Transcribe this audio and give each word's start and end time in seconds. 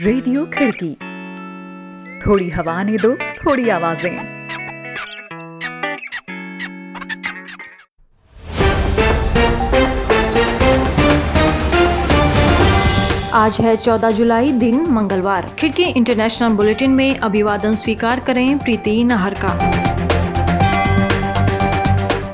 Radio 0.00 0.44
खिड़की। 0.44 0.88
थोड़ी 2.20 2.48
हवा 2.50 2.82
ने 2.82 2.96
दो, 2.96 3.14
थोड़ी 3.14 3.68
आवाज़ें। 3.68 4.16
आज 13.32 13.60
है 13.60 13.76
14 13.76 14.10
जुलाई, 14.10 14.52
दिन 14.52 14.80
मंगलवार। 14.90 15.46
खिड़की 15.58 15.82
इंटरनेशनल 15.82 16.48
बुलेटिन 16.48 16.90
में 16.90 17.18
अभिवादन 17.18 17.74
स्वीकार 17.74 18.20
करें 18.20 18.58
प्रीति 18.58 19.04
नहर 19.04 19.34
का 19.44 19.54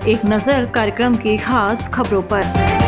एक 0.08 0.20
नज़र 0.24 0.64
कार्यक्रम 0.64 1.14
की 1.14 1.36
खास 1.38 1.88
खबरों 1.88 2.22
पर। 2.22 2.79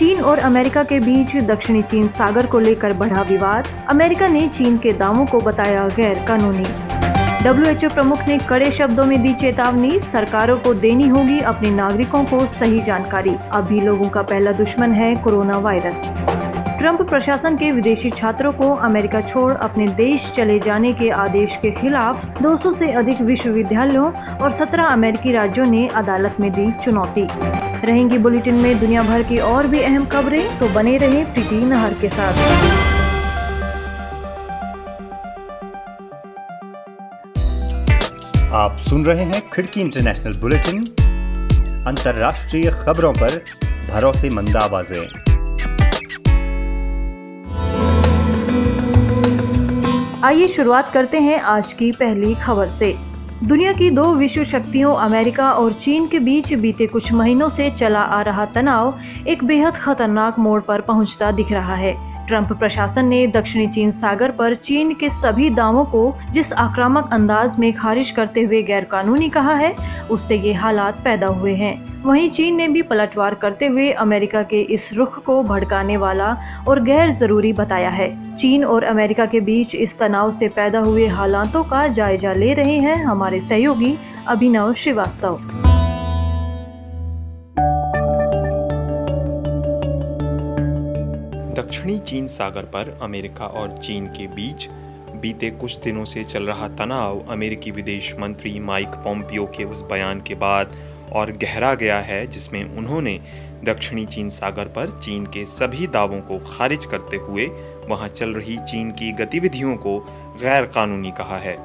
चीन 0.00 0.20
और 0.20 0.38
अमेरिका 0.38 0.82
के 0.82 0.98
बीच 1.00 1.36
दक्षिणी 1.36 1.82
चीन 1.82 2.08
सागर 2.08 2.46
को 2.46 2.58
लेकर 2.58 2.92
बढ़ा 2.92 3.22
विवाद। 3.22 3.66
अमेरिका 3.88 4.28
ने 4.28 4.48
चीन 4.48 4.78
के 4.78 4.92
दावों 4.92 5.26
को 5.26 5.40
बताया 5.40 5.86
गैर 5.88 6.24
कानूनी। 6.28 6.64
डब्ल्यूएचओ 7.44 7.88
प्रमुख 7.88 8.22
ने 8.28 8.38
कड़े 8.38 8.70
शब्दों 8.70 9.04
में 9.04 9.22
दी 9.22 9.34
चेतावनी, 9.34 10.00
सरकारों 10.00 10.58
को 10.58 10.74
देनी 10.74 11.08
होगी 11.08 11.40
अपने 11.40 11.70
नागरिकों 11.70 12.24
को 12.24 12.46
सही 12.46 12.80
जानकारी। 12.80 13.36
अभी 13.52 13.80
लोगों 13.80 14.08
का 14.08 14.22
पहला 14.22 14.52
दुश्मन 14.52 14.92
है 14.92 15.14
कोरोना 15.14 15.58
वायरस। 15.58 16.08
ट्रंप 16.80 17.00
प्रशासन 17.02 17.56
के 17.56 17.70
विदेशी 17.72 18.10
छात्रों 18.10 18.52
को 18.52 18.66
अमेरिका 18.74 19.20
छोड़ 19.20 19.52
अपने 19.54 19.86
देश 19.88 20.30
चले 20.36 20.58
जाने 20.58 20.92
के 20.92 21.10
आदेश 21.10 21.56
के 21.56 21.70
खिलाफ 21.70 22.24
200 22.38 22.72
से 22.72 22.90
अधिक 22.92 23.20
विश्वविद्यालयों 23.20 24.04
और 24.36 24.52
17 24.52 24.92
अमेरिकी 24.92 25.32
राज्यों 25.32 25.66
ने 25.66 25.86
अदालत 25.96 26.36
में 26.40 26.50
दी 26.52 26.70
चुनौती। 26.84 27.26
रहेंगी 27.84 28.18
बुलेटिन 28.18 28.54
में 28.54 28.78
दुनिया 28.80 29.02
भर 29.02 29.22
की 29.22 29.38
और 29.38 29.66
भी 29.66 29.82
अहम 29.82 30.06
खबरें 30.06 30.58
तो 30.58 30.68
बने 30.68 30.96
रहे 30.96 31.24
प्रीति 31.24 31.56
नहर 31.64 31.94
के 31.94 32.08
साथ। 32.08 32.32
आप 38.54 38.76
सुन 38.80 39.04
रहे 39.04 39.24
हैं 39.24 39.42
खिड़की 39.52 39.80
इंटरनेशनल 39.80 40.38
बुलेटिन। 40.38 40.84
अंतर्राष्ट्रीय 41.86 42.70
खबरों 42.84 43.12
पर 43.12 43.42
भरोसेमंद 43.90 44.56
आवाज़ें। 44.56 45.29
आइए 50.24 50.48
शुरुआत 50.48 50.90
करते 50.92 51.18
हैं 51.18 51.38
आज 51.40 51.72
की 51.72 51.92
पहली 51.92 52.34
खबर 52.34 52.66
से। 52.66 52.92
दुनिया 53.44 53.72
की 53.72 53.90
दो 53.90 54.04
विश्व 54.14 54.44
शक्तियों, 54.44 54.94
अमेरिका 54.94 55.52
और 55.52 55.72
चीन 55.72 56.08
के 56.08 56.18
बीच 56.18 56.52
बीते 56.54 56.86
कुछ 56.86 57.12
महीनों 57.12 57.48
से 57.48 57.70
चला 57.70 58.00
आ 58.00 58.20
रहा 58.22 58.44
तनाव 58.44 58.98
एक 59.28 59.44
बेहद 59.44 59.76
खतरनाक 59.76 60.38
मोड़ 60.38 60.60
पर 60.62 60.80
पहुँचता 60.80 61.30
दिख 61.30 61.52
रहा 61.52 61.74
है। 61.74 62.09
ट्रंप 62.30 62.52
प्रशासन 62.52 63.06
ने 63.06 63.26
दक्षिणी 63.26 63.66
चीन 63.66 63.90
सागर 63.92 64.30
पर 64.30 64.54
चीन 64.56 64.92
के 64.94 65.08
सभी 65.10 65.48
दावों 65.50 65.84
को 65.84 66.02
जिस 66.32 66.52
आक्रामक 66.54 67.08
अंदाज 67.12 67.58
में 67.58 67.72
खारिज 67.72 68.10
करते 68.10 68.42
हुए 68.42 68.62
गैर 68.62 68.84
कानूनी 68.84 69.28
कहा 69.28 69.54
है, 69.54 69.74
उससे 70.10 70.36
ये 70.36 70.52
हालात 70.54 71.00
पैदा 71.04 71.26
हुए 71.28 71.54
हैं। 71.54 71.74
वहीं 72.04 72.30
चीन 72.30 72.56
ने 72.56 72.68
भी 72.68 72.82
पलटवार 72.82 73.34
करते 73.34 73.66
हुए 73.66 73.90
अमेरिका 74.04 74.42
के 74.42 74.60
इस 74.74 74.88
रुख 74.92 75.22
को 75.24 75.42
भड़काने 75.42 75.96
वाला 75.96 76.36
और 76.68 76.82
गैर 76.82 77.10
ज़रूरी 77.12 77.52
बताया 77.52 77.90
है। 77.90 78.08
चीन 78.36 78.64
और 78.64 78.84
अमेरिका 78.84 79.26
के 79.26 79.40
बीच 79.40 79.74
इस 79.76 79.98
तनाव 79.98 80.30
से 80.32 80.48
पैदा 80.48 80.80
हुए 80.80 81.06
हालातों 81.08 81.64
का 81.64 81.86
जायजा 81.88 82.32
ले 82.32 82.52
रहे 82.54 82.78
हैं 82.78 82.96
हमारे 83.04 83.40
सहयोगी 83.40 83.96
अभिनव 84.28 84.72
श्रीवास्तव। 84.74 85.69
दक्षिणी 91.70 91.98
चीन 91.98 92.26
सागर 92.26 92.62
पर 92.62 92.88
अमेरिका 93.02 93.46
और 93.46 93.76
चीन 93.78 94.06
के 94.06 94.26
बीच 94.26 94.66
बीते 95.16 95.50
कुछ 95.50 95.78
दिनों 95.80 96.04
से 96.04 96.24
चल 96.24 96.42
रहा 96.42 96.68
तनाव 96.68 97.20
अमेरिकी 97.28 97.70
विदेश 97.70 98.14
मंत्री 98.18 98.58
माइक 98.60 98.88
पोम्पियो 99.04 99.44
के 99.46 99.64
उस 99.64 99.82
बयान 99.82 100.20
के 100.20 100.34
बाद 100.34 100.76
और 101.12 101.30
गहरा 101.32 101.74
गया 101.74 102.00
है, 102.00 102.26
जिसमें 102.26 102.76
उन्होंने 102.76 103.18
दक्षिणी 103.64 104.06
चीन 104.06 104.30
सागर 104.30 104.68
पर 104.68 104.98
चीन 104.98 105.26
के 105.26 105.44
सभी 105.46 105.86
दावों 105.86 106.20
को 106.20 106.38
खारिज 106.48 106.86
करते 106.86 107.16
हुए 107.16 107.46
वहाँ 107.88 108.08
चल 108.08 108.32
रही 108.32 108.56
चीन 108.58 108.90
की 108.90 109.12
गतिविधियों 109.12 109.76
को 109.76 109.98
गैर 110.42 110.66
कानूनी 110.66 111.10
कहा 111.10 111.38
है। 111.38 111.56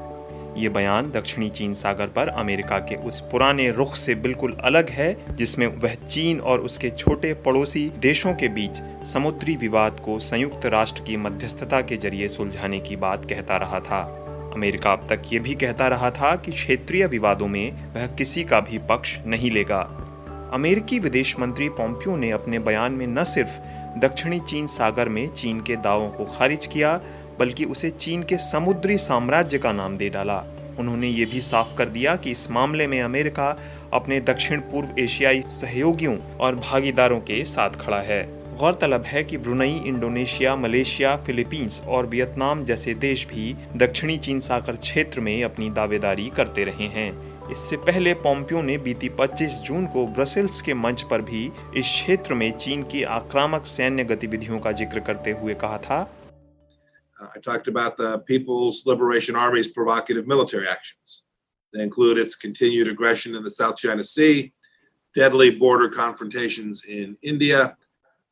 ये 0.58 0.70
बयान 0.70 1.10
दक्षिणी 1.12 1.50
चीन 1.50 1.74
सागर 1.74 2.08
पर 2.08 2.28
अमेरिका 2.28 2.78
के 2.80 2.96
उस 2.96 3.20
पुराने 3.22 3.70
रुख 3.72 3.96
से 3.96 4.16
बिल्कुल 4.16 4.56
अलग 4.62 4.90
है, 4.90 5.16
जिसमें 5.32 5.68
वह 5.68 5.94
चीन 5.96 6.40
और 6.40 6.60
उसके 6.60 6.90
छोटे 6.90 7.34
पड़ोसी 7.34 7.90
देशों 8.00 8.34
के 8.34 8.48
बीच 8.48 8.82
समुद्री 9.08 9.56
विवाद 9.56 10.00
को 10.00 10.20
संयुक्त 10.20 10.66
राष्ट्र 10.66 11.04
की 11.04 11.18
मध्यस्थता 11.18 11.82
के 11.82 11.98
ज़रिए 11.98 12.28
सुलझाने 12.28 12.80
की 12.80 12.96
बात 12.96 13.26
कहता 13.26 13.58
रहा 13.58 13.80
था। 13.80 14.02
अमेरिका 14.56 14.92
अब 14.92 15.08
तक 15.10 15.22
ये 15.34 15.40
भी 15.40 15.56
कहता 15.56 15.88
रहा 15.88 16.12
था 16.12 16.36
कि 16.36 16.52
क्षेत्रीय 16.52 17.08
विवादों 17.08 17.48
में 17.48 17.72
वह 17.96 18.08
किसी 18.08 18.44
का 18.44 18.60
भी 18.60 18.78
पक्ष 18.78 19.18
नहीं 19.28 19.52
लेगा। 19.52 19.80
अमेरिकी 20.54 21.00
विदेश 21.00 21.40
मंत्री 21.40 21.70
पोम्पियो 21.70 22.16
ने 22.16 22.32
अपने 22.32 22.60
बयान 22.60 22.92
में 22.92 23.08
न 23.08 23.24
सिर्फ़ 23.24 23.60
दक्षिणी 24.00 24.40
चीन 24.40 24.68
सागर 24.68 25.10
में 25.10 25.28
चीन 25.28 25.60
के 25.62 25.76
दावों 25.76 26.10
को 26.10 26.26
खारिज 26.26 26.66
किया 26.66 27.00
बल्कि 27.40 27.66
उसे 27.66 27.90
चीन 27.90 28.23
के 28.23 28.38
समुद्री 28.38 28.97
साम्राज्य 28.97 29.57
का 29.57 29.72
नाम 29.72 29.97
दे 29.97 30.09
डाला। 30.09 30.44
उन्होंने 30.79 31.07
ये 31.07 31.25
भी 31.25 31.41
साफ़ 31.41 31.75
कर 31.75 31.90
दिया 31.90 32.16
कि 32.16 32.31
इस 32.31 32.50
मामले 32.51 32.88
में 32.88 33.01
अमेरिका 33.01 33.50
अपने 33.94 34.19
दक्षिण 34.22 34.59
पूर्व 34.62 35.00
एशियाई 35.00 35.41
सहयोगियों 35.41 36.18
और 36.40 36.56
भागीदारों 36.56 37.19
के 37.19 37.44
साथ 37.45 37.79
खड़ा 37.81 38.01
है। 38.01 38.24
गौरतलब 38.57 39.03
है 39.06 39.24
कि 39.24 39.38
ब्रुनई, 39.38 39.81
इंडोनेशिया, 39.85 40.56
मलेशिया, 40.56 41.16
फिलीपींस 41.18 41.81
और 41.88 42.06
वियतनाम 42.06 42.63
जैसे 42.66 42.94
देश 42.95 43.25
भी 43.28 43.56
दक्षिणी 43.78 44.18
चीन 44.18 44.40
सागर 44.40 44.75
क्षेत्र 44.75 45.22
में 45.22 45.44
अपनी 45.44 45.69
दावेदारी 45.69 46.29
करते 46.35 46.63
रहे 46.63 46.88
हैं। 46.90 47.12
इससे 47.51 47.78
पहले 47.78 48.13
पोम्पियो 48.13 48.62
ने 48.62 48.78
बीती 48.78 49.09
25 49.09 49.59
जून 49.62 49.85
को 49.85 50.06
ब्रसेल्स 50.07 50.62
के 50.62 50.74
मंच 50.74 51.01
पर 51.01 51.22
भी 51.22 51.44
इस 51.78 51.85
क्षेत्र 51.85 52.34
में 52.34 52.51
चीन 52.51 52.84
की 52.84 53.03
आक्रामक 53.13 53.66
सैन्य 53.66 54.03
गतिविधियों 54.03 54.59
का 54.59 54.72
ज़िक्र 54.72 55.00
करते 55.00 55.31
हुए 55.31 55.53
कहा 55.53 55.78
था। 55.78 56.01
Uh, 57.20 57.28
I 57.36 57.40
talked 57.40 57.68
about 57.68 57.98
the 57.98 58.20
People's 58.20 58.86
Liberation 58.86 59.36
Army's 59.36 59.68
provocative 59.70 60.28
military 60.28 60.68
actions. 60.68 61.24
They 61.74 61.81
include 61.81 62.18
its 62.18 62.36
continued 62.36 62.88
aggression 62.88 63.36
in 63.36 63.44
the 63.44 63.52
South 63.52 63.78
China 63.78 64.03
Sea, 64.03 64.52
deadly 65.16 65.50
border 65.50 65.90
confrontations 65.90 66.84
in 66.86 67.18
India, 67.22 67.78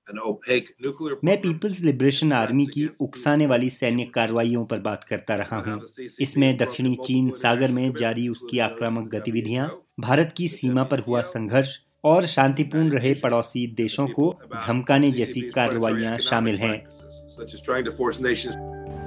an 0.08 0.20
opaque 0.20 0.76
nuclear 0.82 1.16
मैं 1.24 1.42
पीपल्स 1.42 1.80
लिबरेशन 1.80 2.34
आर्मी 2.34 2.66
की 2.66 2.90
उकसाने 3.02 3.46
वाली 3.48 3.70
सैन्य 3.70 4.06
कार्रवाइयों 4.16 4.66
पर 4.66 4.80
बात 4.80 5.04
करता 5.04 5.36
रहा 5.36 5.60
हूँ। 5.60 5.80
इसमें 6.22 6.58
दक्षिणी 6.58 6.96
चीन 7.06 7.30
सागर 7.30 7.72
में 7.72 7.94
जारी 8.00 8.28
उसकी 8.30 8.60
आक्रामक 8.60 9.10
गतिविधियाँ, 9.16 9.70
भारत 10.00 10.34
की 10.38 10.48
सीमा 10.48 10.84
पर 10.84 11.00
हुआ 11.00 11.22
संघर्ष 11.22 11.78
और 12.04 12.26
शांतिपूर्ण 12.26 12.92
रहे 12.92 13.14
पड़ोसी 13.14 13.66
देशों 13.78 14.08
को 14.08 14.40
धमकाने 14.68 15.12
जैसी 15.12 15.42
कार्रवाइयाँ 15.42 16.18
शामिल 16.20 16.56
हैं 16.56 16.78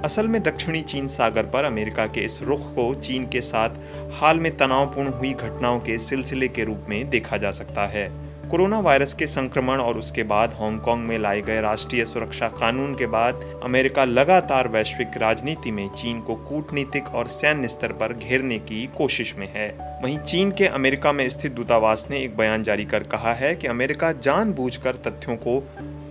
असल 0.05 0.27
में 0.27 0.41
दक्षिणी 0.43 0.81
चीन 0.81 1.07
सागर 1.07 1.43
पर 1.43 1.63
अमेरिका 1.63 2.05
के 2.05 2.21
इस 2.21 2.41
रुख 2.43 2.59
को 2.75 2.93
चीन 2.95 3.25
के 3.25 3.41
साथ 3.41 3.69
हाल 4.13 4.39
में 4.39 4.51
तनावपूर्ण 4.57 5.09
हुई 5.09 5.33
घटनाओं 5.33 5.79
के 5.79 5.97
सिलसिले 5.99 6.47
के 6.47 6.63
रूप 6.63 6.85
में 6.89 7.09
देखा 7.09 7.37
जा 7.37 7.51
सकता 7.51 7.87
है। 7.87 8.07
कोरोना 8.49 8.79
वायरस 8.79 9.13
के 9.13 9.27
संक्रमण 9.27 9.79
और 9.79 9.97
उसके 9.97 10.23
बाद 10.23 10.53
हांगकांग 10.53 11.03
में 11.03 11.17
लाए 11.19 11.41
गए 11.41 11.61
राष्ट्रीय 11.61 12.05
सुरक्षा 12.05 12.47
कानून 12.49 12.93
के 12.95 13.05
बाद 13.05 13.41
अमेरिका 13.63 14.05
लगातार 14.05 14.67
वैश्विक 14.67 15.17
राजनीति 15.17 15.71
में 15.71 15.87
चीन 15.89 16.21
को 16.21 16.35
कूटनीतिक 16.35 17.07
और 17.07 17.27
सैन्य 17.27 17.67
स्तर 17.67 17.91
पर 17.91 18.13
घेरने 18.13 18.59
की 18.59 18.85
कोशिश 18.97 19.35
में 19.37 19.47
है। 19.53 19.69
वहीं 20.03 20.17
चीन 20.19 20.51
के 20.51 20.65
अमेरिका 20.65 21.11
में 21.11 21.27
स्थित 21.29 21.51
दूतावास 21.51 22.07
ने 22.09 22.19
एक 22.19 22.37
बयान 22.37 22.63
जारी 22.63 22.85
कर 22.85 23.03
कहा 23.03 23.33
है 23.33 23.55
कि 23.55 23.67
अमेरिका 23.67 24.11
जानबूझकर 24.11 24.95
तथ्यों 24.95 25.35
को 25.35 25.59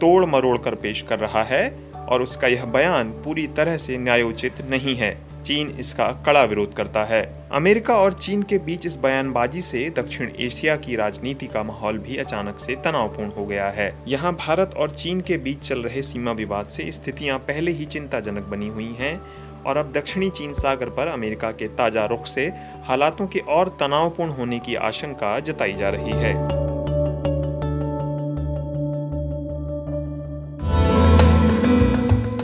तोड़ 0.01 0.25
मरोड़ 0.25 0.57
कर 0.59 0.75
पेश 0.75 1.03
कर 1.03 1.19
रहा 1.19 1.43
है 1.45 1.69
और 2.09 2.23
उसका 2.23 2.49
यह 2.49 2.65
बयान 2.65 3.11
पूरी 3.25 3.47
तरह 3.47 3.77
से 3.77 3.97
न्यायोचित 3.99 4.61
नहीं 4.71 4.97
है। 4.97 5.17
चीन 5.45 5.69
इसका 5.79 6.07
कड़ा 6.27 6.43
विरोध 6.45 6.73
करता 6.75 7.05
है। 7.05 7.23
अमेरिका 7.53 7.95
और 7.95 8.13
चीन 8.13 8.43
के 8.43 8.59
बीच 8.59 8.87
इस 8.87 8.97
बयानबाजी 8.99 9.61
से 9.61 9.89
दक्षिण 9.91 10.31
एशिया 10.41 10.77
की 10.77 10.97
राजनीति 10.97 11.47
का 11.47 11.63
माहौल 11.63 11.99
भी 11.99 12.17
अचानक 12.17 12.59
से 12.59 12.75
तनावपूर्ण 12.77 13.31
हो 13.31 13.47
गया 13.47 13.69
है। 13.69 13.93
यहाँ 14.09 14.33
भारत 14.37 14.75
और 14.77 14.91
चीन 14.91 15.21
के 15.21 15.37
बीच 15.37 15.61
चल 15.61 15.83
रहे 15.83 16.03
सीमा 16.03 16.33
विवाद 16.33 16.67
से 16.67 16.91
स्थितियाँ 16.93 17.39
पहले 17.39 17.71
ही 17.71 17.85
चिंताजनक 17.85 18.47
बनी 18.47 18.69
हुई 18.69 18.95
हैं 18.99 19.21
और 19.67 19.77
अब 19.77 19.93
दक्षिणी 19.93 20.31
चीन 20.31 20.53
सागर 20.53 20.91
पर 20.91 21.09
अमेरिका 21.09 21.51
के 21.53 21.69
ताज़ा 21.69 22.05
रुख 22.05 22.27
से 22.27 22.47
हालातों 22.85 23.27
के 23.27 23.39
और 23.39 23.77
तनावपूर्ण 23.81 24.31
होने 24.31 24.59
की 24.59 24.75
आशंका 24.75 25.39
जताई 25.41 25.73
जा 25.73 25.89
रही 25.89 26.13
है। 26.13 26.56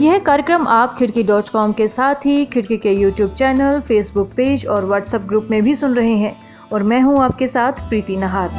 यह 0.03 0.17
कार्यक्रम 0.19 0.67
आप 0.67 0.95
खिड़की 0.97 1.21
डॉट 1.23 1.49
कॉम 1.49 1.73
के 1.73 1.87
साथ 1.87 2.25
ही 2.25 2.45
खिड़की 2.45 2.77
के 2.77 2.91
यूट्यूब 2.91 3.33
चैनल 3.33 3.79
फेसबुक 3.79 4.31
पेज 4.37 4.65
और 4.67 4.85
व्हाट्सएप 4.85 5.21
ग्रुप 5.21 5.47
में 5.51 5.61
भी 5.63 5.75
सुन 5.75 5.93
रहे 5.95 6.15
हैं। 6.15 6.35
और 6.73 6.83
मैं 6.83 6.99
हूँ 7.01 7.19
आपके 7.19 7.47
साथ 7.47 7.79
प्रीति 7.89 8.17
नहार। 8.17 8.49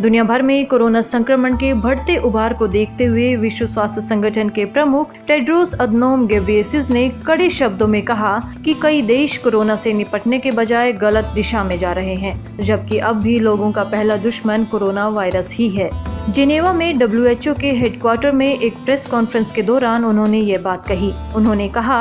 दुनिया 0.00 0.24
भर 0.24 0.42
में 0.42 0.66
कोरोना 0.66 1.02
संक्रमण 1.02 1.56
के 1.56 1.72
बढ़ते 1.76 2.16
उभार 2.16 2.54
को 2.54 2.68
देखते 2.68 3.04
हुए 3.04 3.34
विश्व 3.36 3.66
स्वास्थ्य 3.66 4.00
संगठन 4.00 4.48
के 4.48 4.64
प्रमुख 4.64 5.14
टेड्रोस 5.26 5.74
अदनोम 5.74 6.26
गेब्रियसिस 6.26 6.90
ने 6.90 7.08
कड़े 7.26 7.50
शब्दों 7.50 7.86
में 7.86 8.02
कहा 8.02 8.38
कि 8.64 8.74
कई 8.82 9.02
देश 9.04 9.38
कोरोना 9.38 9.76
से 9.76 9.92
निपटने 9.92 10.38
के 10.38 10.50
बजाय 10.50 10.92
गलत 10.98 11.32
दिशा 11.34 11.64
में 11.64 11.78
जा 11.78 11.92
रहे 11.92 12.14
हैं, 12.16 12.38
जबकि 12.60 12.98
अब 12.98 13.22
भी 13.22 13.38
लोगों 13.38 13.72
का 13.72 13.84
पहला 13.84 14.16
दुश्मन 14.18 14.64
कोरोना 14.64 15.08
वायरस 15.08 15.52
ही 15.52 15.68
है। 15.70 15.90
जिनेवा 16.28 16.72
में 16.72 16.98
डब्ल्यूएचओ 16.98 17.52
के 17.54 17.70
हेडक्वार्टर 17.72 18.30
में 18.30 18.48
एक 18.48 18.74
प्रेस 18.84 19.06
कॉन्फ्रेंस 19.06 19.52
के 19.52 19.62
दौरान 19.62 20.04
उन्होंने 20.04 20.40
ये 20.40 20.58
बात 20.58 20.86
कही। 20.88 21.10
उन्होंने 21.36 21.68
कहा 21.68 22.00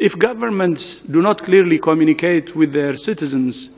if 0.00 0.16
governments 0.18 1.02
do 1.10 1.20
not 1.20 1.40
clearly 1.40 1.76
communicate 1.84 2.50
with 2.56 2.70
their 2.70 2.96
citizens 3.04 3.68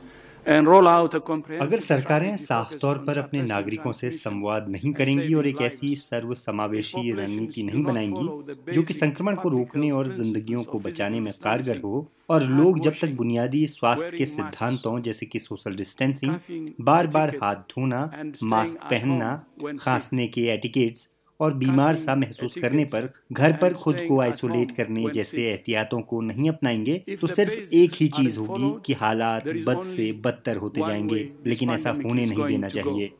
अगर 0.48 1.80
सरकारें 1.80 2.36
साफ़ 2.36 2.74
तौर 2.74 2.98
पर 2.98 3.18
अपने 3.18 3.40
नागरिकों 3.42 3.92
से 3.92 4.10
संवाद 4.10 4.68
नहीं 4.68 4.92
करेंगी 4.92 5.34
और 5.34 5.46
एक 5.46 5.60
ऐसी 5.62 5.94
सर्व 5.96 6.32
समावेशी 6.34 7.10
रणनीति 7.12 7.62
नहीं 7.62 7.82
बनाएँगी 7.82 8.72
जो 8.72 8.82
कि 8.82 8.94
संक्रमण 8.94 9.36
को 9.36 9.48
रोकने 9.48 9.90
और 9.90 10.08
जिंदगियों 10.08 10.62
को 10.62 10.78
बचाने 10.78 11.20
में 11.20 11.32
कारगर 11.42 11.80
हो 11.80 12.06
और 12.30 12.44
लोग 12.44 12.80
जब 12.80 12.94
तक 13.00 13.10
बुनियादी 13.16 13.66
स्वास्थ्य 13.66 14.16
के 14.16 14.26
सिद्धांतों 14.26 14.98
जैसे 15.02 15.26
कि 15.26 15.38
सोशल 15.38 15.74
डिस्टेंसिंग 15.74 16.70
बार 16.80 17.06
बार 17.06 17.36
हाथ 17.42 17.62
धोना 17.70 18.10
मास्क 18.44 18.84
पहनना 18.84 19.34
खांसने 19.80 20.26
के 20.28 20.48
एटिकेट्स 20.48 21.08
और 21.40 21.54
बीमार 21.54 21.94
सा 21.94 22.14
महसूस 22.14 22.54
करने 22.62 22.84
पर 22.84 23.08
घर 23.32 23.52
पर 23.52 23.74
खुद 23.74 23.96
को 24.08 24.20
आइसोलेट 24.20 24.70
करने 24.70 25.08
जैसे 25.14 25.42
एहतियातों 25.42 26.00
को 26.00 26.20
नहीं 26.20 26.48
अपनाएँगे 26.48 27.02
तो 27.20 27.26
सिर्फ़ 27.26 27.74
एक 27.74 27.90
ही 27.94 28.08
चीज़ 28.08 28.38
होगी 28.38 28.74
कि 28.86 28.92
हालात 28.92 29.48
बद 29.66 29.82
से 29.82 30.12
बदतर 30.24 30.56
होते 30.56 30.80
जाएँगे 30.80 31.28
लेकिन 31.46 31.70
ऐसा 31.70 31.90
होने 31.90 32.24
नहीं 32.24 32.44
देना 32.46 32.68
चाहिए। 32.68 33.10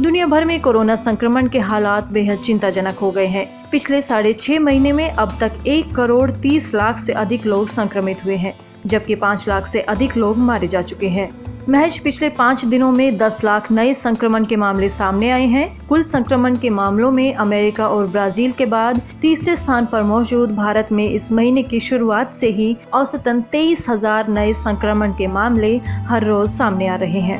दुनिया 0.00 0.26
भर 0.26 0.44
में 0.44 0.60
कोरोना 0.62 0.94
संक्रमण 0.94 1.48
के 1.48 1.58
हालात 1.58 2.08
बेहद 2.08 2.38
चिंताजनक 2.38 2.94
हो 2.94 3.10
गए 3.10 3.26
हैं। 3.26 3.70
पिछले 3.70 4.02
साढ़े 4.02 4.32
छह 4.32 4.60
महीने 4.60 4.92
में 4.92 5.10
अब 5.10 5.36
तक 5.40 5.66
एक 5.66 5.94
करोड़ 5.94 6.30
तीस 6.32 6.74
लाख 6.74 7.04
से 7.04 7.12
अधिक 7.12 7.46
लोग 7.46 7.68
संक्रमित 7.68 8.24
हुए 8.24 8.36
हैं 8.36 8.54
जबकि 8.86 9.14
पाँच 9.14 9.48
लाख 9.48 9.66
से 9.66 9.80
अधिक 9.80 10.16
लोग 10.16 10.36
मारे 10.38 10.68
जा 10.68 10.82
चुके 10.82 11.08
हैं। 11.08 11.30
महज 11.68 11.98
पिछले 11.98 12.28
पाँच 12.28 12.64
दिनों 12.64 12.90
में 12.92 13.16
10 13.18 13.42
लाख 13.44 13.70
नए 13.72 13.92
संक्रमण 13.94 14.44
के 14.44 14.56
मामले 14.56 14.88
सामने 14.88 15.30
आए 15.30 15.46
हैं। 15.46 15.86
कुल 15.88 16.02
संक्रमण 16.02 16.56
के 16.56 16.70
मामलों 16.70 17.10
में 17.10 17.34
अमेरिका 17.34 17.88
और 17.88 18.06
ब्राज़ील 18.06 18.52
के 18.52 18.66
बाद 18.66 19.00
तीसरे 19.22 19.56
स्थान 19.56 19.86
पर 19.86 20.02
मौजूद 20.02 20.54
भारत 20.54 20.88
में 20.92 21.08
इस 21.08 21.30
महीने 21.32 21.62
की 21.62 21.80
शुरुआत 21.80 22.34
से 22.34 22.50
ही 22.50 22.76
औसतन 22.94 23.40
तेईस 23.52 23.84
हज़ार 23.88 24.28
नए 24.28 24.52
संक्रमण 24.54 25.12
के 25.12 25.26
मामले 25.26 25.76
हर 26.08 26.26
रोज 26.26 26.50
सामने 26.50 26.88
आ 26.88 26.96
रहे 26.96 27.20
हैं। 27.20 27.38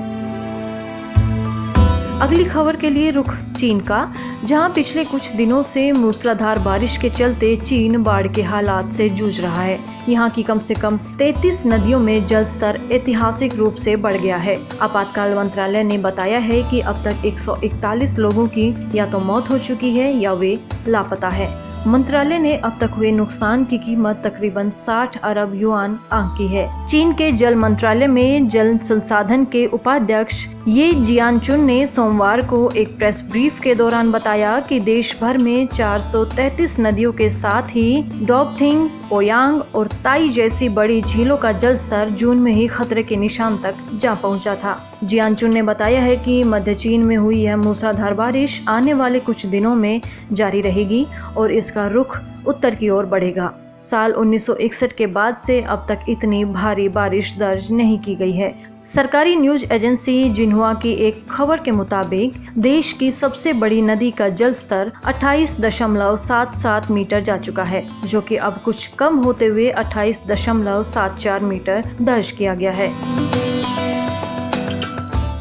अगली 2.21 2.45
खबर 2.45 2.77
के 2.77 2.91
लिए 2.91 3.11
रुख 3.11 3.35
चीन 3.59 3.81
का, 3.81 4.07
जहाँ 4.45 4.71
पिछले 4.71 5.05
कुछ 5.05 5.31
दिनों 5.33 5.63
से 5.65 5.91
मूसलाधार 5.93 6.59
बारिश 6.59 6.97
के 6.97 7.11
चलते 7.11 7.57
चीन 7.57 8.03
बाढ़ 8.03 8.27
के 8.27 8.43
हालात 8.43 8.93
से 8.93 9.09
जूझ 9.09 9.39
रहा 9.41 9.63
है। 9.63 9.98
यहाँ 10.09 10.29
की 10.31 10.43
कम 10.43 10.59
से 10.59 10.75
कम 10.75 10.99
33 11.19 11.67
नदियों 11.67 11.99
में 12.01 12.27
जल 12.27 12.45
स्तर 12.45 12.81
ऐतिहासिक 12.93 13.55
रूप 13.55 13.75
से 13.75 13.97
बढ़ 13.97 14.17
गया 14.17 14.37
है। 14.37 14.59
आपातकाल 14.83 15.35
मंत्रालय 15.35 15.83
ने 15.83 15.99
बताया 15.99 16.39
है 16.39 16.63
कि 16.71 16.81
अब 16.81 17.03
तक 17.05 17.25
141 17.27 18.19
लोगों 18.19 18.47
की 18.49 18.75
या 18.95 19.07
तो 19.07 19.19
मौत 19.21 19.51
हो 19.51 19.59
चुकी 19.59 19.95
है 19.97 20.13
या 20.13 20.33
वे 20.33 20.59
लापता 20.89 21.29
है। 21.29 21.49
मंत्रालय 21.87 22.39
ने 22.39 22.57
अब 22.57 22.79
तक 22.81 22.91
हुए 22.91 23.11
नुकसान 23.11 23.65
की 23.65 23.79
कीमत 23.79 24.23
तकरीबन 24.25 24.71
60 24.87 25.17
अरब 25.25 25.53
युआन 25.55 25.99
आंकी 26.13 26.47
है। 26.47 26.67
चीन 26.89 27.13
के 27.13 27.31
जल 27.33 27.55
मंत्रालय 27.55 28.07
में 28.07 28.49
जल 28.49 28.77
संसाधन 28.79 29.45
के 29.45 29.65
उपाध्यक्ष 29.67 30.47
ये 30.69 30.91
जियानचुन 30.93 31.65
ने 31.65 31.87
सोमवार 31.87 32.41
को 32.47 32.71
एक 32.71 32.89
प्रेस 32.99 33.21
ब्रीफ 33.31 33.61
के 33.61 33.75
दौरान 33.75 34.13
बताया 34.13 34.61
कि 34.61 34.81
देश 34.81 35.15
भर 35.21 35.39
में 35.39 35.67
433 35.69 36.75
नदियों 36.81 37.13
के 37.13 37.31
साथ 37.31 37.63
ही 37.63 38.03
डॉगथिंग, 38.27 38.89
पोयांग 39.11 39.63
और 39.75 39.87
ताई 39.87 40.29
जैसी 40.29 40.69
बड़ी 40.69 41.03
झीलों 41.03 41.37
का 41.37 41.53
जल 41.53 41.77
स्तर 41.77 42.11
जून 42.11 42.39
में 42.39 42.53
ही 42.53 42.67
खतरे 42.67 43.03
के 43.03 43.17
निशान 43.17 43.57
तक 43.57 43.75
जा 43.95 44.15
पहुँचा 44.15 44.55
था। 44.55 44.77
जियानचुन 45.05 45.55
ने 45.55 45.63
बताया 45.63 46.01
है 46.01 46.17
कि 46.17 46.43
मध्य 46.45 46.75
चीन 46.75 47.07
में 47.07 47.17
हुई 47.17 47.43
यह 47.43 47.57
मूसलाधार 47.57 48.15
बारिश 48.15 48.65
आने 48.69 48.95
वाले 48.95 49.21
कुछ 49.21 49.47
दिनों 49.47 49.75
में 49.75 50.01
जारी 50.33 50.61
रहेगी 50.61 51.07
और 51.37 51.53
इसका 51.53 51.87
रुख 51.87 52.21
उत्तर 52.47 52.75
की 52.75 52.89
ओर 52.89 53.07
बढ़ेगा। 53.07 53.53
साल 53.91 54.13
1961 54.13 54.93
के 54.93 55.07
बाद 55.07 55.37
से 55.37 55.63
अब 55.63 55.87
तक 55.89 55.99
इतनी 56.09 56.45
भारी 56.45 56.89
बारिश 56.89 57.37
दर्ज 57.39 57.73
नहीं 57.73 57.99
की 57.99 58.15
गई 58.15 58.33
है। 58.33 58.68
सरकारी 58.95 59.35
न्यूज़ 59.37 59.65
एजेंसी 59.73 60.31
जिन्हुआ 60.31 60.73
की 60.75 60.93
एक 61.07 61.27
खबर 61.31 61.61
के 61.61 61.71
मुताबिक, 61.71 62.35
देश 62.59 62.93
की 62.93 63.11
सबसे 63.11 63.53
बड़ी 63.53 63.81
नदी 63.83 64.11
का 64.11 64.29
जल 64.29 64.55
स्तर 64.55 64.93
28.77 65.07 66.91
मीटर 66.91 67.21
जा 67.21 67.37
चुका 67.37 67.63
है, 67.63 67.83
जो 68.07 68.21
कि 68.21 68.37
अब 68.37 68.61
कुछ 68.65 68.87
कम 68.87 69.17
होते 69.17 69.47
हुए 69.47 69.71
28.74 69.73 71.43
मीटर 71.43 71.85
दर्ज 72.03 72.31
किया 72.31 72.55
गया 72.55 72.73
है। 72.73 72.89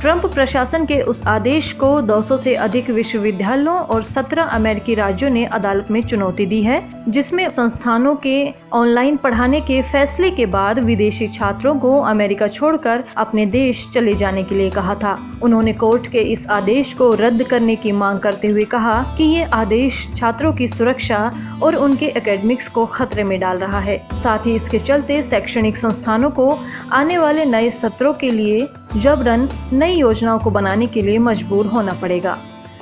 ट्रंप 0.07 0.25
प्रशासन 0.25 0.85
के 0.85 1.01
उस 1.01 1.21
आदेश 1.27 1.71
को 1.73 1.87
200 2.01 2.37
से 2.37 2.53
अधिक 2.55 2.89
विश्वविद्यालयों 2.89 3.75
और 3.75 4.03
17 4.03 4.49
अमेरिकी 4.49 4.93
राज्यों 4.95 5.29
ने 5.29 5.43
अदालत 5.45 5.87
में 5.91 6.01
चुनौती 6.07 6.45
दी 6.45 6.61
है, 6.63 6.77
जिसमें 7.09 7.49
संस्थानों 7.49 8.15
के 8.15 8.53
ऑनलाइन 8.73 9.17
पढ़ाने 9.17 9.59
के 9.61 9.81
फैसले 9.81 10.29
के 10.31 10.45
बाद 10.45 10.79
विदेशी 10.79 11.27
छात्रों 11.27 11.75
को 11.79 11.99
अमेरिका 12.01 12.47
छोड़कर 12.47 13.03
अपने 13.17 13.45
देश 13.45 13.85
चले 13.93 14.13
जाने 14.13 14.43
के 14.43 14.55
लिए 14.55 14.69
कहा 14.69 14.95
था। 14.95 15.17
उन्होंने 15.41 15.73
कोर्ट 15.73 16.07
के 16.07 16.19
इस 16.19 16.47
आदेश 16.47 16.93
को 16.93 17.13
रद्द 17.13 17.43
करने 17.43 17.75
की 17.75 17.91
मांग 17.91 18.19
करते 18.19 18.47
हुए 18.47 18.63
कहा 18.63 19.01
कि 19.17 19.23
ये 19.23 19.43
आदेश 19.43 20.07
छात्रों 20.17 20.53
की 20.53 20.67
सुरक्षा 20.67 21.31
और 21.63 21.75
उनके 21.75 22.05
एकेडमिक्स 22.05 22.67
को 22.67 22.85
खतरे 22.85 23.23
में 23.23 23.39
डाल 23.39 23.57
रहा 23.57 23.79
है। 23.79 23.97
साथ 24.13 24.45
ही 24.45 24.55
इसके 24.55 24.79
चलते 24.79 25.21
शैक्षणिक 25.23 25.77
संस्थानों 25.77 26.29
को 26.31 26.49
आने 26.93 27.17
वाले 27.17 27.45
नए 27.45 27.69
सत्रों 27.71 28.13
के 28.13 28.29
लिए 28.29 28.67
जबरन 28.95 29.49
नई 29.73 29.95
योजनाओं 29.95 30.39
को 30.39 30.49
बनाने 30.49 30.87
के 30.87 31.01
लिए 31.01 31.17
मजबूर 31.17 31.65
होना 31.65 31.93
पड़ेगा। 31.93 32.37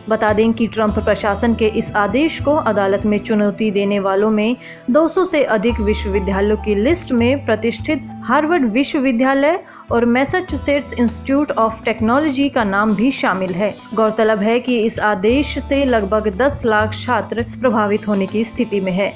बता 0.10 0.34
दें 0.34 0.54
कि 0.54 0.68
ट्रंप 0.68 1.00
प्रशासन 1.00 1.56
के 1.56 1.68
इस 1.68 1.92
आदेश 1.92 2.40
को 2.40 2.56
अदालत 2.56 3.06
में 3.06 3.18
चुनौती 3.20 3.72
देने 3.72 4.00
वालों 4.00 4.30
में 4.30 4.56
200 4.92 5.26
से 5.26 5.44
अधिक 5.44 5.80
विश्वविद्यालयों 5.80 6.58
की 6.58 6.76
लिस्ट 6.76 7.12
में 7.12 7.46
प्रतिष्ठित 7.46 8.06
हार्वर्ड 8.24 8.72
विश्वविद्यालय 8.72 9.60
और 9.92 10.06
मैसाचुसेट्स 10.06 10.94
इंस्टीट्यूट 10.94 11.52
ऑफ़ 11.52 11.84
टेक्नोलॉजी 11.84 12.50
का 12.50 12.64
नाम 12.64 12.96
भी 12.96 13.12
शामिल 13.12 13.52
है। 13.52 13.74
गौरतलब 13.94 14.40
है 14.40 14.60
कि 14.60 14.80
इस 14.80 15.00
आदेश 15.00 15.58
से 15.60 15.84
लगभग 15.86 16.28
10 16.38 16.62
लाख 16.66 16.94
छात्र 16.94 17.46
प्रभावित 17.62 18.08
होने 18.08 18.28
की 18.28 18.44
स्थिति 18.44 18.80
में 18.80 18.92
है। 18.92 19.14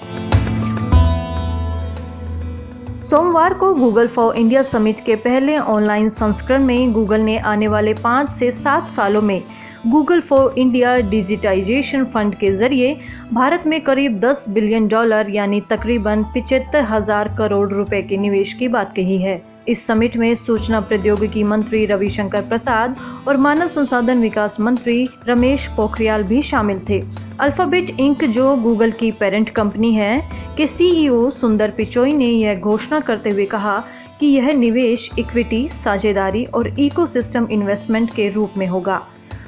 सोमवार 3.10 3.54
को 3.54 3.74
गूगल 3.74 4.08
फॉर 4.08 4.36
इंडिया 4.36 4.62
समिट 4.64 5.00
के 5.06 5.16
पहले 5.16 5.56
ऑनलाइन 5.58 6.10
संस्करण 6.10 6.66
में 6.66 6.92
गूगल 6.94 7.22
ने 7.22 7.38
आने 7.52 7.68
वाले 7.68 7.94
पाँच 7.94 8.30
से 8.30 8.50
सात 8.52 8.90
सालों 8.92 9.22
में 9.22 9.42
Google 9.88 10.20
for 10.22 10.54
India 10.58 10.96
digitisation 11.10 12.04
fund 12.06 12.36
के 12.36 12.52
ज़रिए 12.52 12.96
भारत 13.34 13.64
में 13.68 13.80
करीब 13.82 14.20
10 14.22 14.48
बिलियन 14.50 14.88
डॉलर, 14.88 15.30
यानी 15.30 15.62
तकरीबन 15.70 16.24
पिचहत्तर 16.34 16.84
हज़ार 16.84 17.36
करोड़ 17.38 17.68
रुपए 17.70 18.02
के 18.02 18.18
निवेश 18.18 18.54
की 18.54 18.68
बात 18.68 18.94
कही 18.96 19.18
है। 19.22 19.42
इस 19.68 19.86
समिट 19.88 20.18
में 20.18 20.34
सूचना 20.36 20.82
प्रौद्योगिकी 20.82 21.44
मंत्री 21.44 21.86
रविशंकर 21.86 22.42
प्रसाद 22.42 22.96
और 23.28 23.38
मानव 23.38 23.68
संसाधन 23.70 24.22
विकास 24.22 24.60
मंत्री 24.60 25.08
रमेश 25.28 25.68
पोखरियाल 25.78 26.24
भी 26.24 26.42
शामिल 26.42 26.82
थे। 26.90 27.02
अल्फ़ाबेट 27.40 27.90
इंक, 27.90 28.24
जो 28.26 28.56
गूगल 28.58 28.92
की 28.92 29.12
पेरेंट 29.12 29.50
कंपनी 29.50 29.94
है 29.94 30.22
के 30.60 30.68
सीईओ 30.68 31.30
सुंदर 31.30 31.72
पिचोई 31.72 32.12
ने 32.12 32.26
यह 32.26 32.60
घोषणा 32.60 33.00
करते 33.00 33.30
हुए 33.30 33.46
कहा 33.46 33.84
कि 34.20 34.28
यह 34.28 34.52
निवेश 34.54 35.10
इक्विटी 35.20 35.70
साझेदारी 35.84 36.46
और 36.46 36.68
इकोसिस्टम 36.80 37.48
इन्वेस्टमेंट 37.52 38.10
के 38.16 38.30
रूप 38.30 38.54
में 38.58 38.68
होगा। 38.68 39.02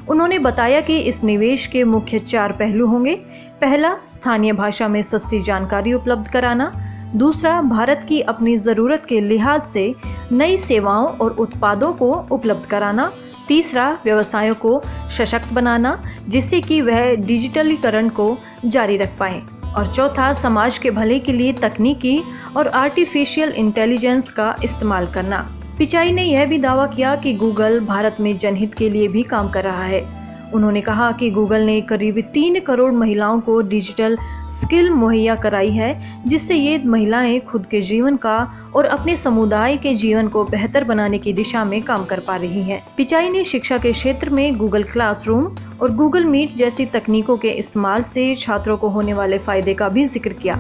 उन्होंने 0.09 0.39
बताया 0.39 0.81
कि 0.81 0.97
इस 0.99 1.23
निवेश 1.23 1.67
के 1.67 1.83
मुख्य 1.83 2.19
चार 2.19 2.51
पहलू 2.51 2.87
होंगे। 2.87 3.15
पहला, 3.61 3.93
स्थानीय 3.93 4.51
भाषा 4.51 4.87
में 4.87 5.01
सस्ती 5.03 5.43
जानकारी 5.43 5.93
उपलब्ध 5.93 6.27
कराना। 6.27 6.71
दूसरा, 7.15 7.61
भारत 7.61 8.05
की 8.09 8.21
अपनी 8.21 8.57
ज़रूरत 8.57 9.05
के 9.09 9.21
लिहाज 9.21 9.61
से 9.63 9.95
नई 10.31 10.57
सेवाओं 10.57 11.07
और 11.07 11.31
उत्पादों 11.31 11.93
को 11.93 12.13
उपलब्ध 12.31 12.65
कराना। 12.65 13.11
तीसरा, 13.47 13.97
व्यवसायों 14.05 14.55
को 14.55 14.81
सशक्त 15.17 15.53
बनाना, 15.53 16.03
जिससे 16.29 16.61
कि 16.61 16.81
वह 16.81 17.15
डिजिटलीकरण 17.15 18.09
को 18.09 18.37
जारी 18.65 18.97
रख 18.97 19.17
पाए। 19.19 19.41
और 19.77 19.93
चौथा, 19.95 20.33
समाज 20.33 20.77
के 20.77 20.91
भले 20.91 21.19
के 21.19 21.33
लिए 21.33 21.53
तकनीकी 21.53 22.23
और 22.57 22.67
आर्टिफिशियल 22.67 23.49
इंटेलिजेंस 23.49 24.31
का 24.31 24.55
इस्तेमाल 24.63 25.07
करना। 25.07 25.49
पिचाई 25.77 26.11
ने 26.11 26.23
यह 26.23 26.45
भी 26.45 26.57
दावा 26.57 26.87
किया 26.87 27.15
कि 27.15 27.33
गूगल 27.33 27.79
भारत 27.79 28.17
में 28.19 28.37
जनहित 28.37 28.73
के 28.73 28.89
लिए 28.89 29.07
भी 29.07 29.23
काम 29.23 29.49
कर 29.49 29.63
रहा 29.63 29.83
है। 29.83 30.21
उन्होंने 30.53 30.81
कहा 30.81 31.11
कि 31.11 31.29
गूगल 31.29 31.61
ने 31.61 31.81
करीब 31.81 32.19
तीन 32.33 32.59
करोड़ 32.59 32.91
महिलाओं 32.91 33.41
को 33.41 33.61
डिजिटल 33.61 34.17
स्किल 34.61 34.89
मुहैया 34.91 35.35
कराई 35.35 35.69
है, 35.71 35.91
जिससे 36.27 36.55
ये 36.55 36.77
महिलाएँ 36.85 37.39
खुद 37.39 37.65
के 37.65 37.81
जीवन 37.81 38.15
का 38.17 38.37
और 38.75 38.85
अपने 38.85 39.15
समुदाय 39.17 39.77
के 39.77 39.93
जीवन 39.95 40.27
को 40.27 40.43
बेहतर 40.43 40.83
बनाने 40.83 41.17
की 41.19 41.33
दिशा 41.33 41.63
में 41.65 41.81
काम 41.81 42.05
कर 42.05 42.19
पा 42.19 42.35
रही 42.35 42.61
हैं। 42.63 42.81
पिचाई 42.97 43.29
ने 43.29 43.43
शिक्षा 43.43 43.77
के 43.77 43.91
क्षेत्र 43.91 44.29
में 44.29 44.57
गूगल 44.57 44.83
क्लासरूम 44.83 45.55
और 45.81 45.95
गूगल 45.95 46.25
मीट 46.25 46.55
जैसी 46.57 46.85
तकनीकों 46.85 47.37
के 47.37 47.49
इस्तेमाल 47.59 48.03
से 48.03 48.35
छात्रों 48.35 48.77
को 48.77 48.89
होने 48.89 49.13
वाले 49.13 49.37
फ़ायदे 49.39 49.73
का 49.73 49.89
भी 49.89 50.05
ज़िक्र 50.05 50.33
किया 50.33 50.53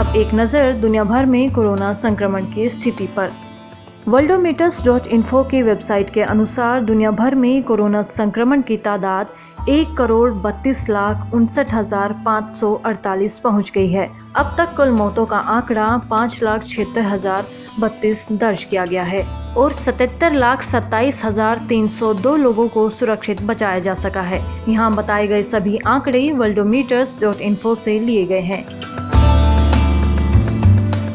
अब 0.00 0.16
एक 0.16 0.34
नज़र 0.34 0.72
दुनिया 0.72 1.04
भर 1.04 1.26
में 1.26 1.50
कोरोना 1.50 1.92
संक्रमण 1.92 2.44
की 2.44 2.68
स्थिति 2.68 3.06
पर 3.16 3.30
वर्ल्डोमीटर्स 4.08 4.84
डॉट 4.84 5.06
इन्फो 5.06 5.42
की 5.44 5.62
वेबसाइट 5.62 6.10
के 6.10 6.22
अनुसार 6.22 6.82
दुनिया 6.84 7.10
भर 7.10 7.34
में 7.34 7.62
कोरोना 7.62 8.02
संक्रमण 8.02 8.62
की 8.62 8.76
तादाद 8.76 9.28
एक 9.68 9.94
करोड़ 9.96 10.32
बत्तीस 10.32 10.88
लाख 10.88 11.32
उनसठ 11.34 11.72
हज़ार 11.74 12.12
पाँच 12.24 12.50
सौ 12.52 12.72
अड़तालीस 12.86 13.38
पहुँच 13.38 13.70
गई 13.74 13.90
है। 13.92 14.06
अब 14.36 14.54
तक 14.58 14.74
कुल 14.76 14.90
मौतों 14.90 15.24
का 15.26 15.36
आंकड़ा 15.36 15.86
पाँच 16.10 16.38
लाख 16.42 16.64
छिहत्तर 16.64 17.02
हज़ार 17.02 17.46
बत्तीस 17.80 18.24
दर्ज 18.32 18.62
किया 18.64 18.84
गया 18.84 19.02
है 19.04 19.22
और 19.54 19.72
सतहत्तर 19.74 20.32
लाख 20.34 20.62
सत्ताईस 20.64 21.20
हज़ार 21.24 21.64
तीन 21.68 21.88
सौ 21.88 22.12
दो 22.14 22.36
लोगों 22.36 22.68
को 22.68 22.88
सुरक्षित 22.90 23.42
बचाया 23.42 23.78
जा 23.78 23.94
सका 23.96 24.22
है। 24.22 24.40
यहाँ 24.68 24.94
बताए 24.94 25.26
गए 25.26 25.42
सभी 25.44 25.76
आंकड़े 25.86 26.30
वर्ल्डोमीटर्स 26.34 27.20
डॉट 27.20 27.40
इन्फो 27.40 27.74
से 27.74 27.98
लिए 28.00 28.24
गए 28.26 28.40
हैं। 28.42 28.64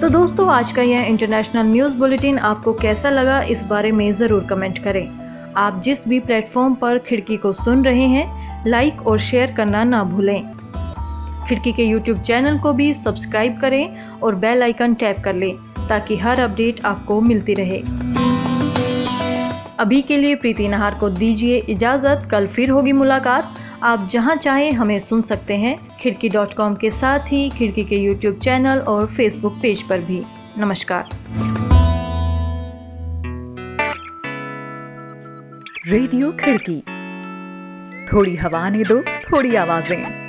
तो 0.01 0.10
दोस्तों, 0.10 0.50
आज 0.50 0.72
का 0.72 0.81
यह 0.81 1.05
इंटरनेशनल 1.05 1.65
न्यूज़ 1.65 1.96
बुलेटिन 1.96 2.39
आपको 2.41 2.74
कैसा 2.75 3.10
लगा 3.10 3.41
इस 3.48 3.63
बारे 3.63 3.91
में 3.91 4.12
ज़रूर 4.13 4.43
कमेंट 4.43 4.84
करें। 4.84 5.08
आप 5.58 5.81
जिस 5.86 6.08
भी 6.08 6.20
प्लेटफॉर्म 6.20 6.75
पर 6.75 6.98
खिड़की 7.00 7.38
को 7.38 7.51
सुन 7.53 7.84
रहे 7.86 8.05
हैं 8.08 8.41
लाइक 8.68 9.08
और 9.08 9.20
शेयर 9.20 9.51
करना 9.51 9.84
ना 9.84 10.03
भूलें। 10.03 10.41
खिड़की 11.48 11.72
के 11.74 11.84
यूट्यूब 11.84 12.22
चैनल 12.22 12.58
को 12.60 12.74
भी 12.74 12.94
सब्सक्राइब 12.94 13.60
करें 13.62 14.20
और 14.24 14.36
बेल 14.36 14.63
आइकन 14.63 14.94
टैप 14.94 15.18
कर 15.24 15.34
लें 15.34 15.56
ताकि 15.89 16.18
हर 16.18 16.39
अपडेट 16.39 16.86
आपको 16.86 17.20
मिलती 17.22 17.53
रहे। 17.53 17.82
अभी 19.80 20.01
के 20.01 20.18
लिए 20.18 20.36
प्रीति 20.36 20.68
नहार 20.68 20.96
को 20.96 21.10
दीजिए 21.10 21.58
इजाज़त। 21.70 22.27
कल 22.32 22.48
फिर 22.48 22.70
होगी 22.70 22.91
मुलाकात। 22.91 23.56
आप 23.84 24.10
जहाँ 24.12 24.36
चाहें 24.36 24.72
हमें 24.72 25.00
सुन 25.00 25.22
सकते 25.22 25.58
हैं 25.58 25.77
खिड़की 26.00 26.30
डॉट 26.30 26.53
कॉम 26.53 26.75
के 26.75 26.89
साथ 26.91 27.20
ही 27.20 27.50
खिड़की 27.50 27.84
के 27.84 27.96
यूट्यूब 27.96 28.39
चैनल 28.39 28.80
और 28.80 29.06
फेसबुक 29.08 29.53
पेज 29.62 29.82
पर 29.82 30.00
भी। 30.00 30.22
नमस्कार। 30.58 31.10
रेडियो 35.88 36.32
खिड़की। 36.32 36.84
थोड़ी 38.13 38.36
हवा 38.36 38.60
आने 38.60 38.84
दो 38.84 39.01
थोड़ी 39.01 39.56
आवाज़ें। 39.56 40.21